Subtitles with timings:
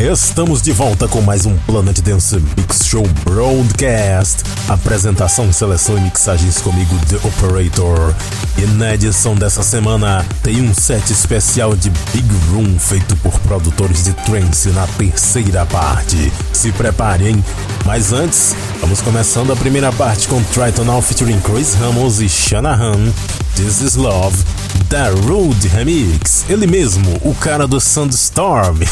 [0.00, 4.44] Estamos de volta com mais um Planet Dance Mix Show Broadcast.
[4.68, 8.14] Apresentação, seleção e mixagens comigo, The Operator.
[8.56, 14.04] E na edição dessa semana tem um set especial de Big Room feito por produtores
[14.04, 16.32] de trance na terceira parte.
[16.52, 17.44] Se preparem,
[17.84, 23.12] mas antes, vamos começando a primeira parte com Tritonal featuring Chris Ramos e Shanahan.
[23.58, 24.36] This is Love,
[24.88, 26.48] The Road Remix.
[26.48, 28.78] Ele mesmo, o cara do Sandstorm.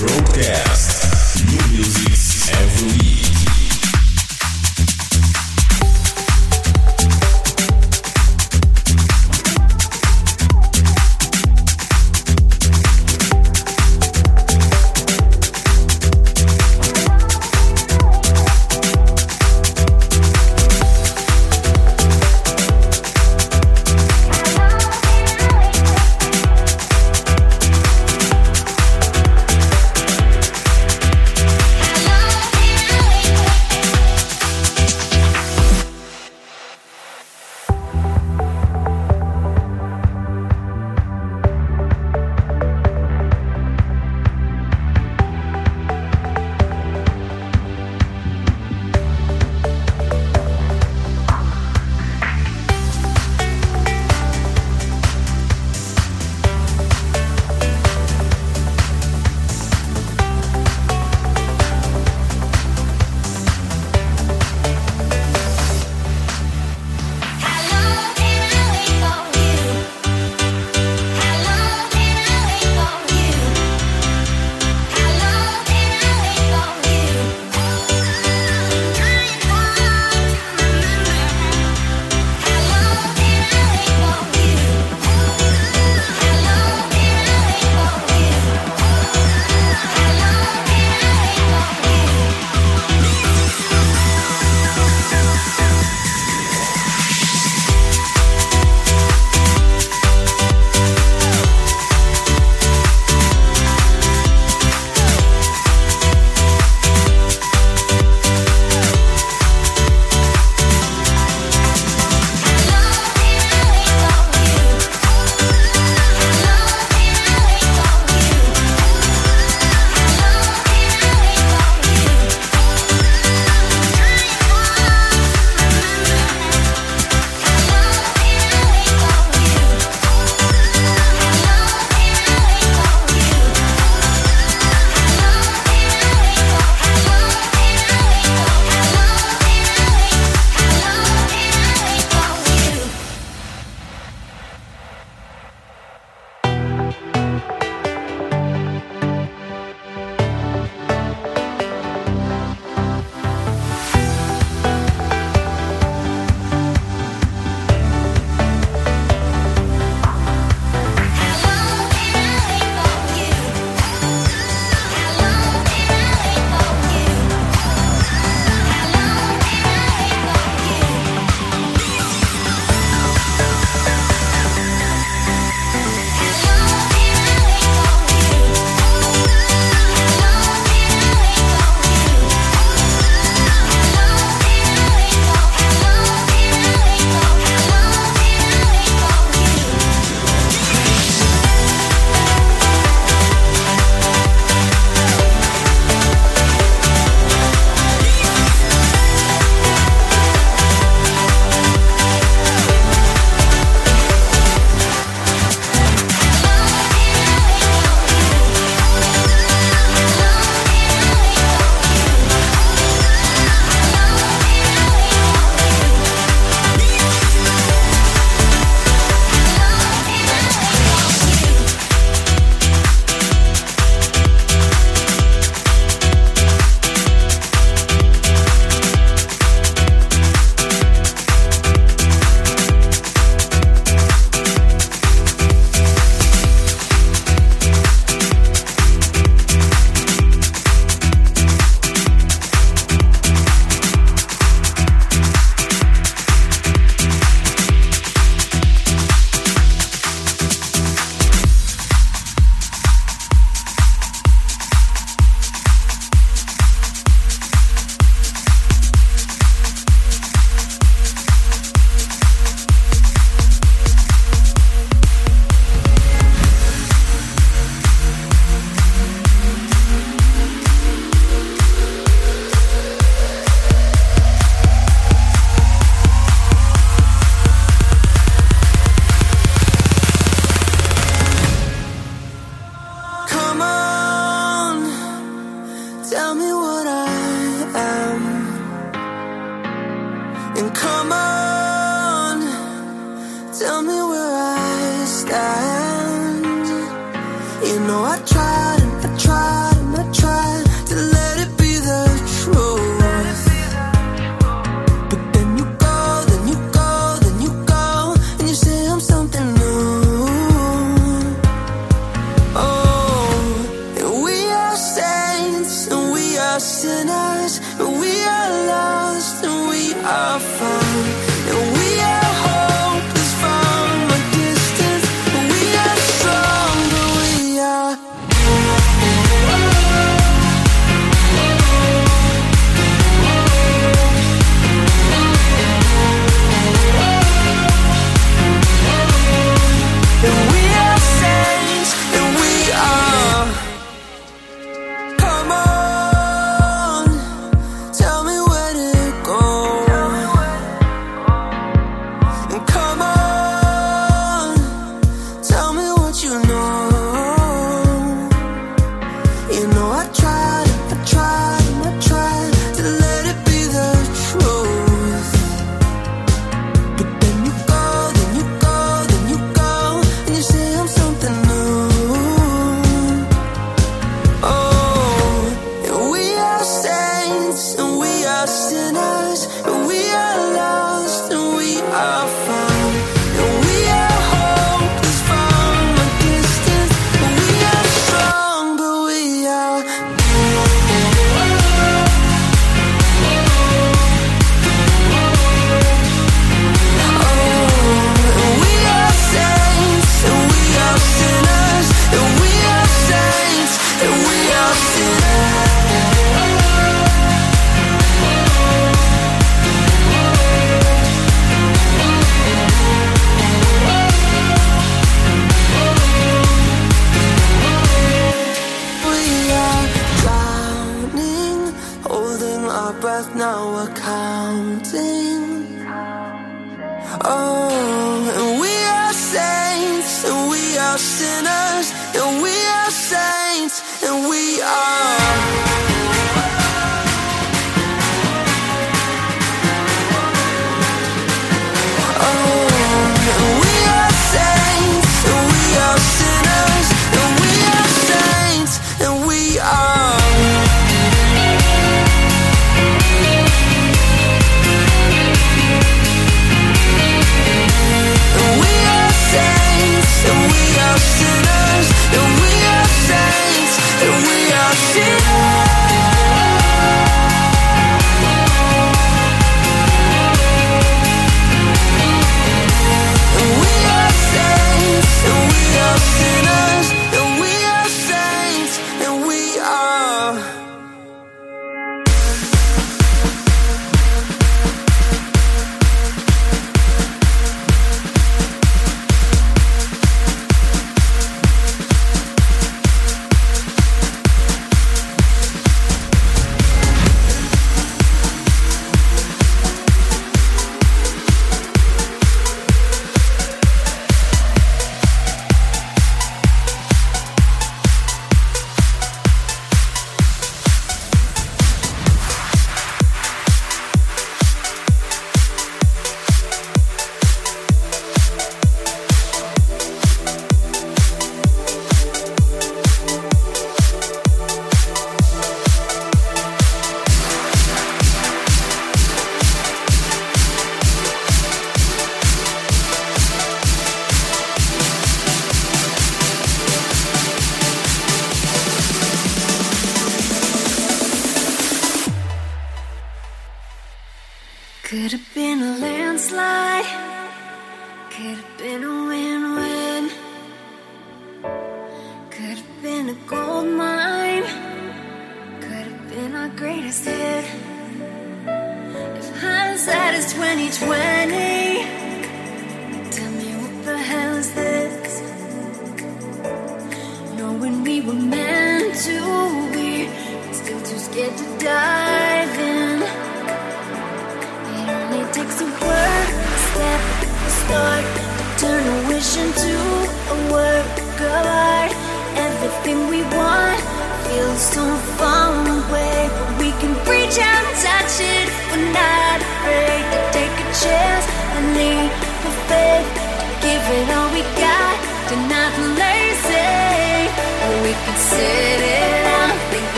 [0.00, 0.95] Broadcast.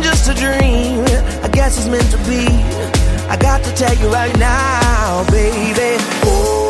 [0.00, 1.04] just a dream.
[1.42, 2.46] I guess it's meant to be.
[3.28, 5.96] I got to tell you right now, baby.
[6.24, 6.61] Oh.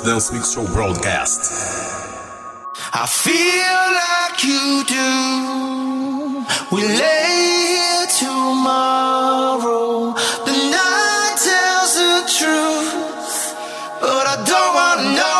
[0.00, 1.40] Planet Dance Mix Show Broadcast.
[2.92, 6.44] I feel like you do.
[6.74, 10.14] We lay here tomorrow.
[10.46, 13.54] The night tells the truth,
[14.00, 15.39] but I don't wanna know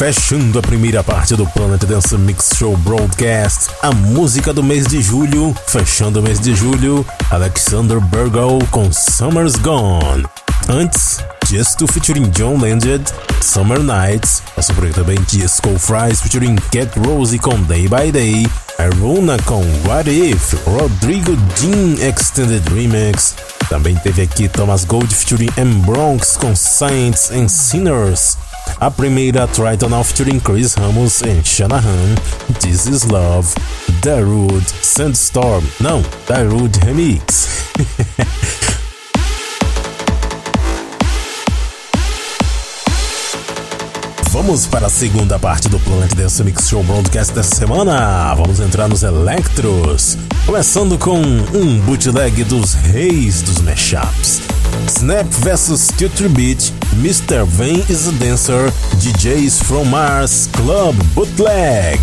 [0.00, 5.02] Fechando a primeira parte do Planet Dance Mix Show Broadcast, a música do mês de
[5.02, 5.54] julho.
[5.66, 10.24] Fechando o mês de julho, Alexander Burgle com Summer's Gone.
[10.70, 11.18] Antes,
[11.50, 14.42] Just to featuring John Legend, Summer Nights.
[14.56, 18.46] Passou por aí também Disco Fries featuring Cat Rose com Day by Day.
[18.78, 23.34] Aruna com What If, Rodrigo Jean Extended Remix.
[23.68, 25.82] Também teve aqui Thomas Gold featuring M.
[25.82, 28.38] Bronx com Saints and Sinners.
[28.78, 32.14] A primeira Triton featuring Chris Ramos e Shanahan,
[32.60, 33.48] This Is Love,
[34.02, 37.48] Darude, Sandstorm, não, Darude Remix.
[44.32, 48.32] Vamos para a segunda parte do Planet Dance Mix Show Broadcast dessa semana.
[48.36, 50.16] Vamos entrar nos Electros.
[50.46, 54.40] Começando com um bootleg dos reis dos mashups.
[54.86, 57.44] Snap vs Culture Beat, Mr.
[57.44, 62.00] Vane is a Dancer, DJs from Mars Club Bootleg.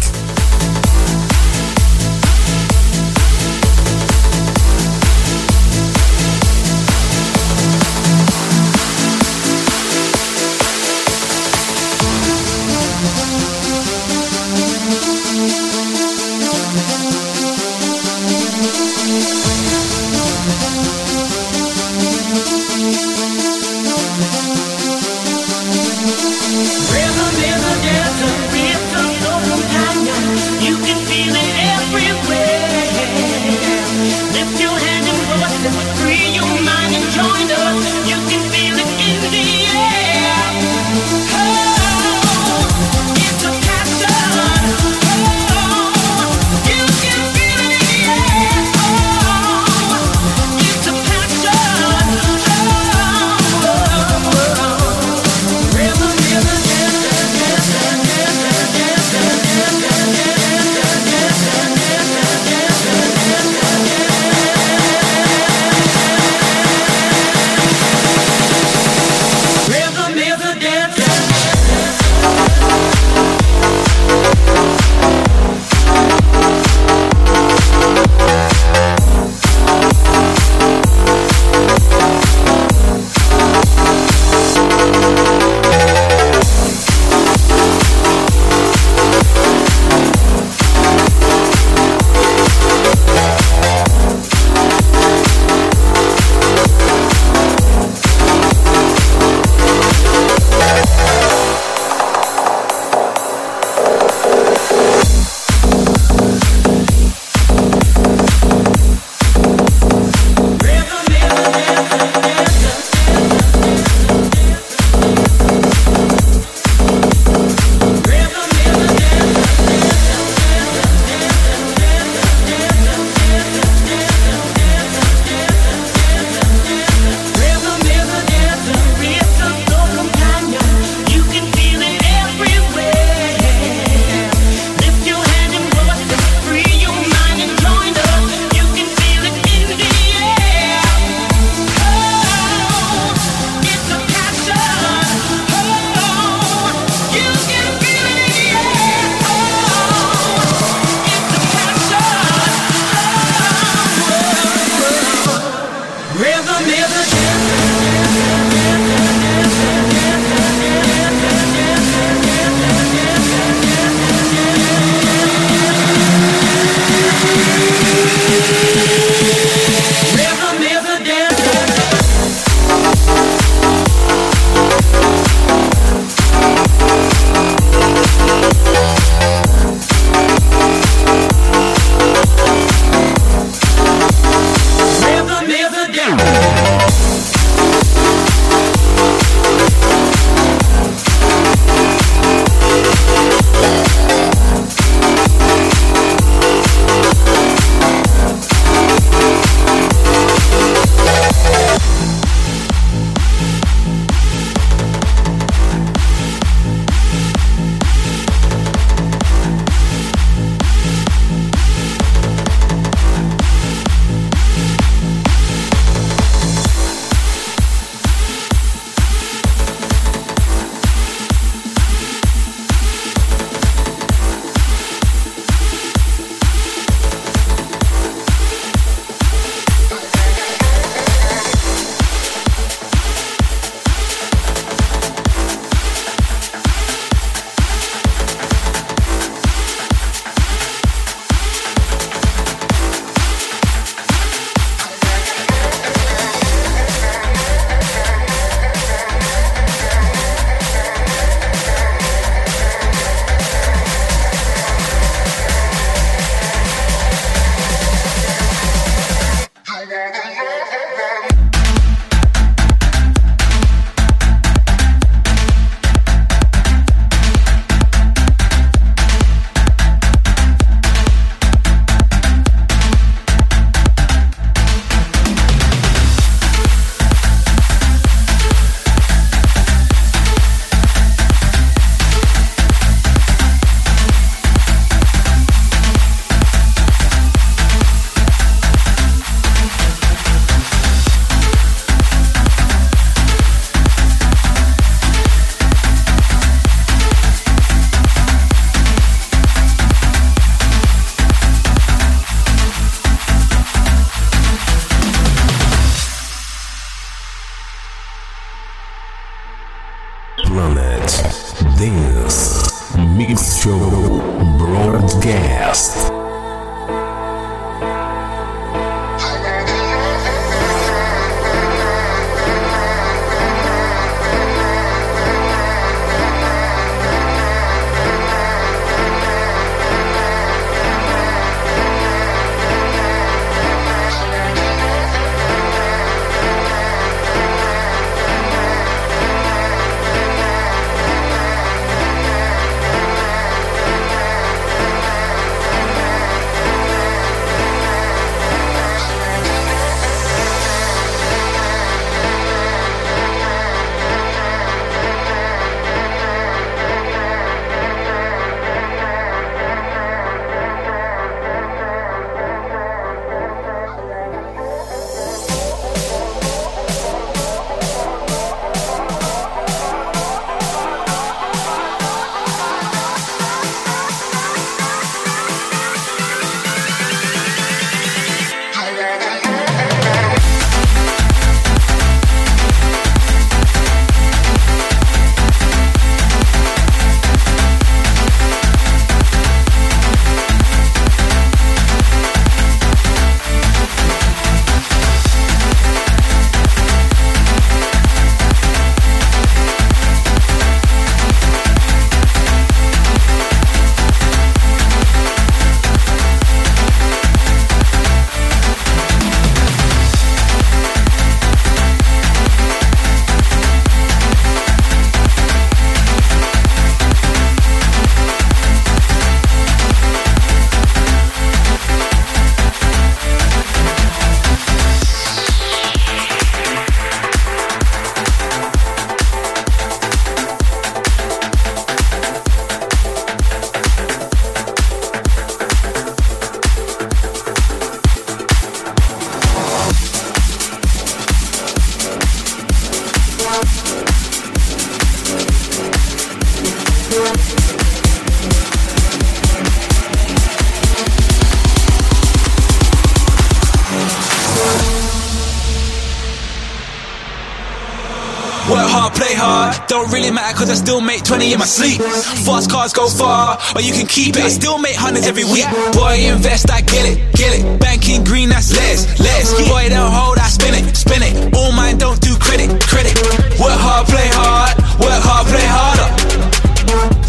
[460.17, 462.01] really matter cause I still make 20 in my sleep.
[462.45, 464.43] Fast cars go far, or you can keep it.
[464.43, 465.69] I still make hundreds every week.
[465.93, 467.79] Boy, invest, I get it, get it.
[467.79, 469.53] Banking green, that's less, less.
[469.69, 471.53] Boy, don't hold, I spin it, spin it.
[471.53, 473.13] All mine don't do credit, credit.
[473.61, 476.09] Work hard, play hard, work hard, play harder.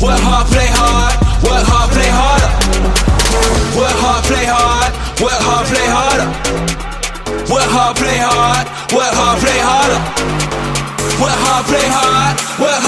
[0.01, 1.15] Work hard, play hard,
[1.45, 2.51] work hard, play harder.
[3.77, 6.29] Work hard, play hard, work hard, play harder.
[7.53, 8.18] Work hard, play
[11.69, 12.88] play hard, work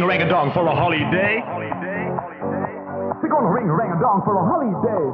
[0.00, 1.42] ring rang a dong for a holiday.
[3.20, 5.04] We're gonna ring rang a dong for a holiday.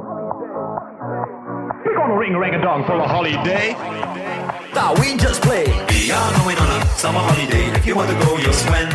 [1.83, 3.75] We're gonna ring rang a dong for a holiday.
[4.73, 5.65] That we just play.
[5.91, 7.67] We are going on a summer holiday.
[7.75, 8.87] If you want to go, you'll swim.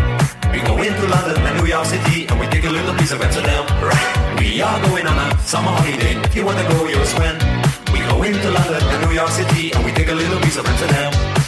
[0.52, 3.20] We go into London and New York City and we take a little piece of
[3.20, 3.68] Amsterdam.
[3.84, 4.40] Right.
[4.40, 6.16] We are going on a summer holiday.
[6.24, 7.36] If you want to go, you'll swim.
[7.92, 10.64] We go into London and New York City and we take a little piece of
[10.64, 11.41] Amsterdam.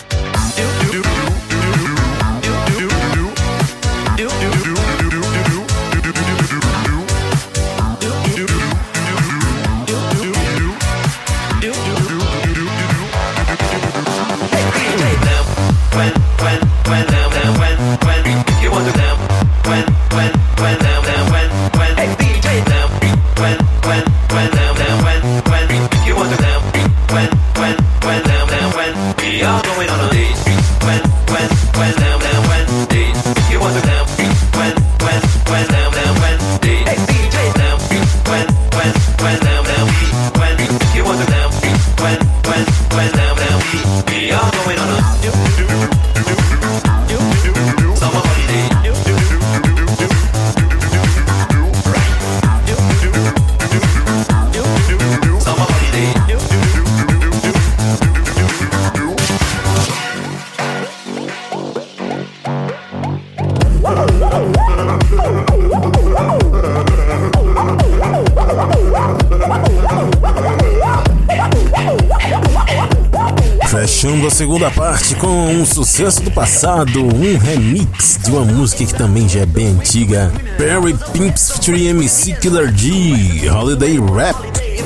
[74.55, 79.41] Segunda parte com um sucesso do passado, um remix de uma música que também já
[79.41, 84.37] é bem antiga, Perry Pimps featuring MC Killer G, Holiday Rap.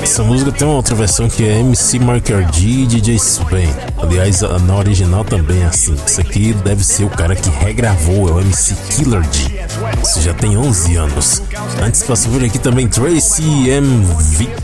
[0.01, 3.69] Essa música tem uma outra versão que é MC Marker G e DJ Sven.
[4.01, 5.95] Aliás, na original também é assim.
[6.03, 9.67] Isso aqui deve ser o cara que regravou, é o MC Killer G.
[10.01, 11.43] Isso já tem 11 anos.
[11.79, 14.07] Antes passou por aqui também Tracy M.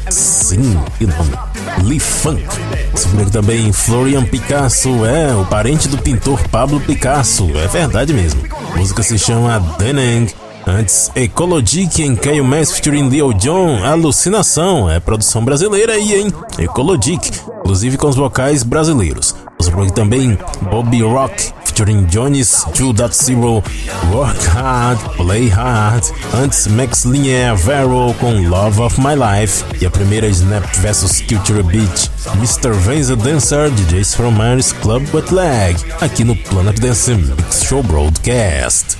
[0.10, 1.32] Sim, que nome.
[1.84, 2.44] Lee Funk.
[2.96, 7.46] Passou aqui também Florian Picasso, é o parente do pintor Pablo Picasso.
[7.58, 8.42] É verdade mesmo.
[8.74, 10.34] A música se chama Deneng.
[10.66, 16.34] Antes, Ecologic em Caio Mass featuring Leo John, Alucinação, é produção brasileira aí, hein?
[16.58, 19.36] Ecologic, inclusive com os vocais brasileiros.
[19.60, 20.38] Aqui também
[20.72, 23.62] Bobby Rock featuring Johnny's 2.0,
[24.14, 29.92] Work Hard, Play Hard, antes Max Linear Vero com Love of My Life e a
[29.92, 32.74] primeira Snap vs Culture Beat, Mr.
[32.74, 38.98] Vanza Dancer, DJs from Maris Club Leg, aqui no Planet Dance Mix Show Broadcast.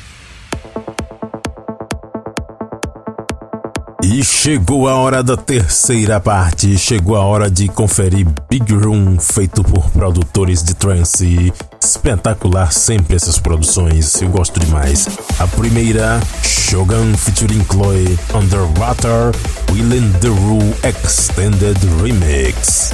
[4.04, 9.64] E chegou a hora da terceira parte, chegou a hora de conferir Big Room feito
[9.64, 11.52] por produtores de trance.
[11.82, 15.08] Espetacular sempre essas produções, eu gosto demais.
[15.40, 19.32] A primeira, Shogun featuring Chloe, Underwater,
[19.72, 22.94] Willin the Rule Extended Remix.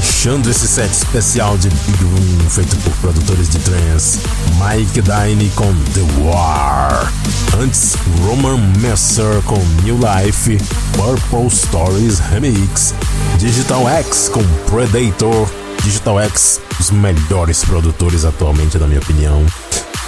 [0.00, 4.20] Fechando esse set especial de Big Room feito por produtores de trance,
[4.54, 7.12] Mike Dine com The War.
[7.60, 10.56] Antes, Roman Messer com New Life,
[10.92, 12.94] Purple Stories Remix,
[13.38, 15.50] Digital X com Predator,
[15.82, 19.44] Digital X, os melhores produtores atualmente, na minha opinião.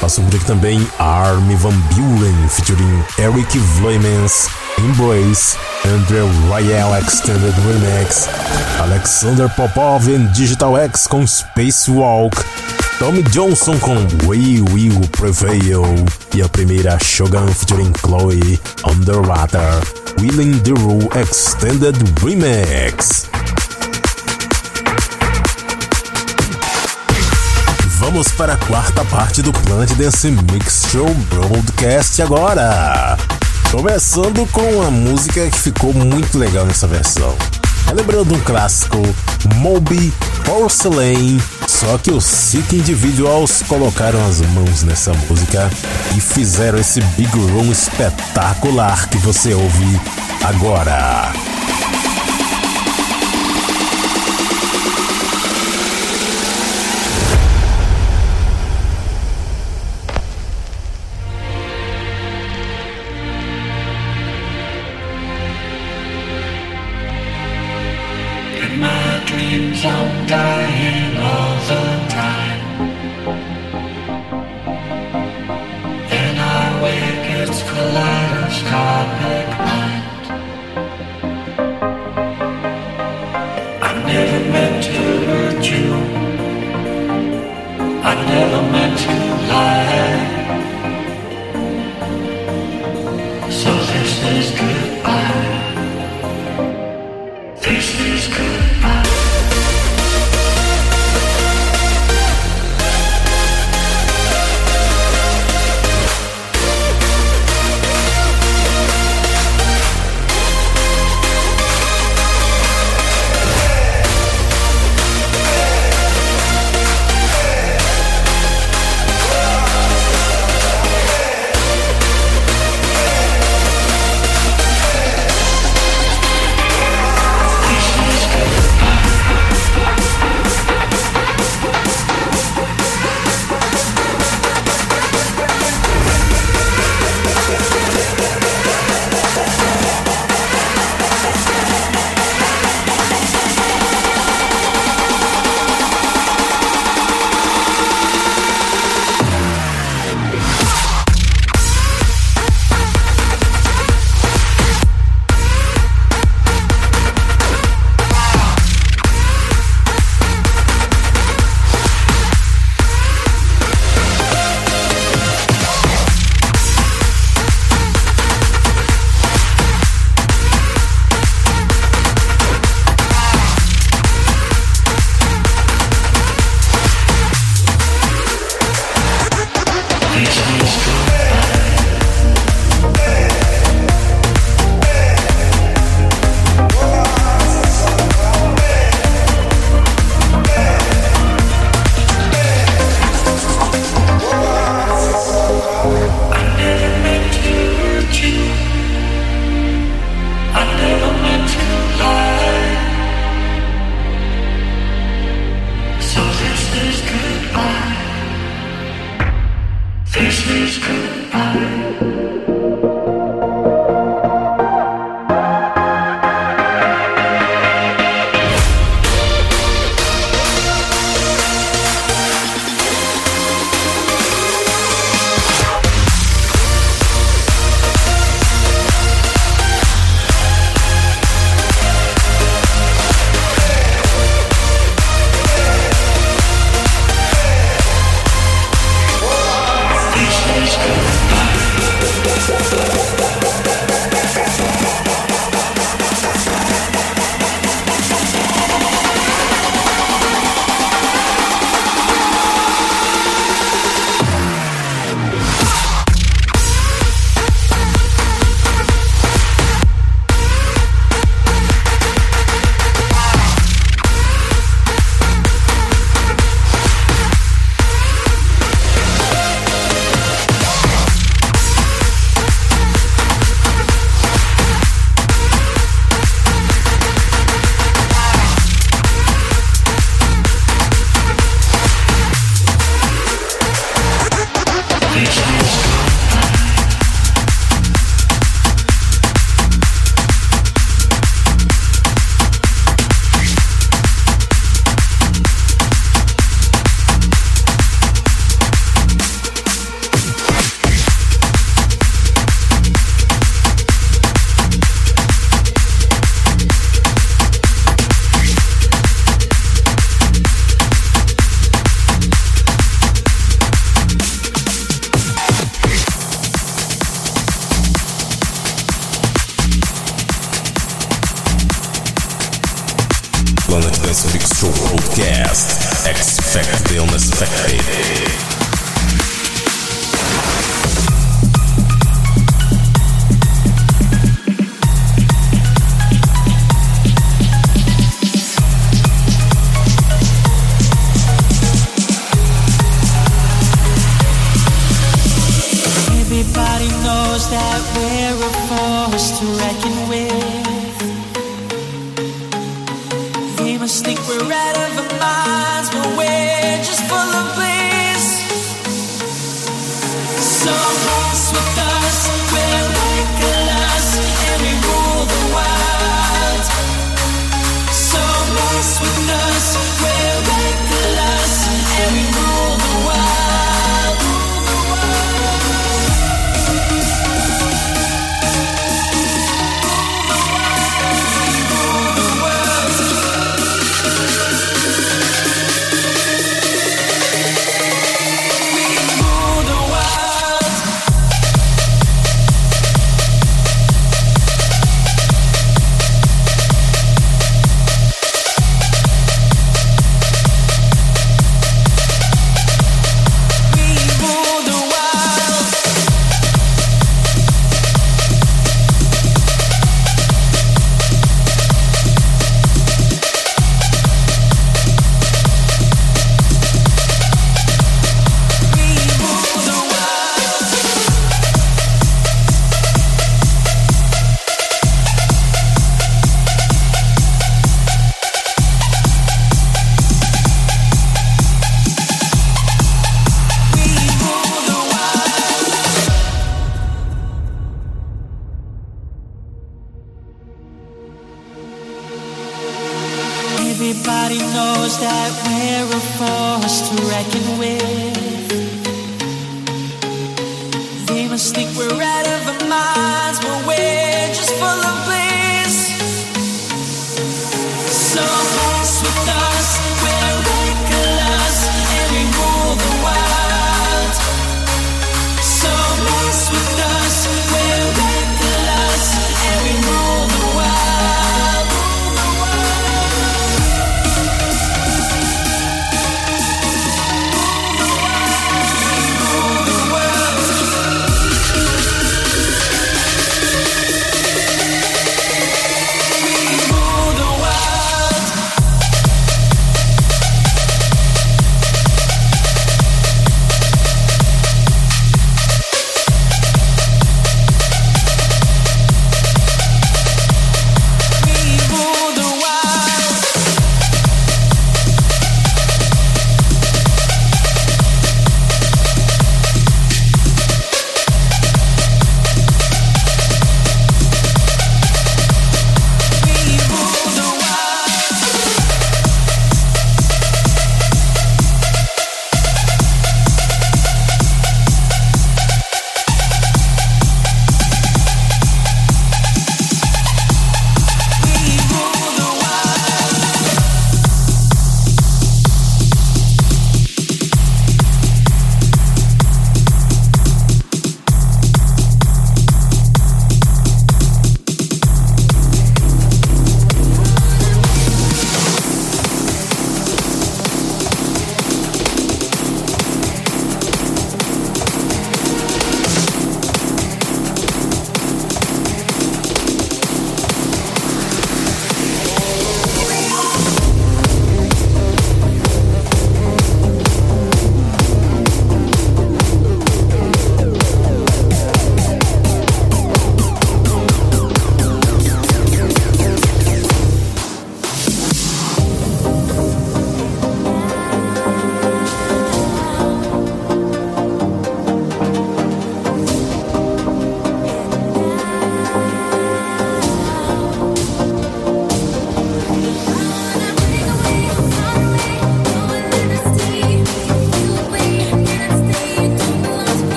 [0.00, 4.48] Passou por aqui também Army Van Buren featuring Eric Vloemans,
[4.78, 8.28] Embrace, Andrew Royale Extended Remix,
[8.80, 12.36] Alexander Popov em Digital X com Spacewalk,
[12.98, 15.84] Tommy Johnson com We Will Prevail
[16.34, 19.80] e a primeira Shogun featuring Chloe Underwater,
[20.20, 23.28] Willing the Rule Extended Remix.
[27.98, 33.16] Vamos para a quarta parte do Plant Dance Mix Show Broadcast agora.
[33.70, 37.36] Começando com uma música que ficou muito legal nessa versão.
[37.94, 38.98] Lembrando um clássico,
[39.54, 40.12] Moby
[40.44, 45.70] Porcelain, só que os Sick Individuals colocaram as mãos nessa música
[46.16, 50.00] e fizeram esse Big Room espetacular que você ouve
[50.42, 51.32] agora.